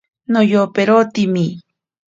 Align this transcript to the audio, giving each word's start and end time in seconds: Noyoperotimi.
Noyoperotimi. 0.31 1.45